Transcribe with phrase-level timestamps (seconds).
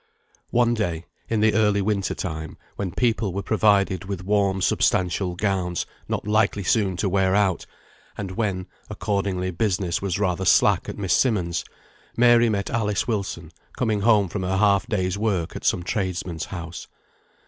[0.49, 5.85] One day, in the early winter time, when people were provided with warm substantial gowns,
[6.07, 7.67] not likely soon to wear out,
[8.17, 11.63] and when, accordingly, business was rather slack at Miss Simmonds',
[12.17, 16.87] Mary met Alice Wilson, coming home from her half day's work at some tradesman's house.